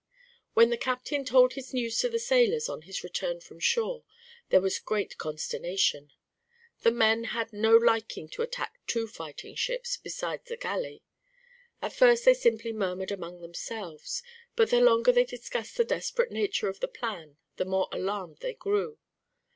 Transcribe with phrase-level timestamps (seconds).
[0.55, 4.03] When the captain told his news to the sailors on his return from shore,
[4.49, 6.11] there was great consternation.
[6.81, 11.03] The men had no liking to attack two fighting ships besides the galley.
[11.83, 14.23] At first they simply murmured among themselves,
[14.55, 18.55] but the longer they discussed the desperate nature of the plan the more alarmed they
[18.55, 18.97] grew.